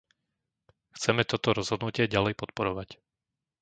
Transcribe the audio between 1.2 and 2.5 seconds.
toto rozhodnutie ďalej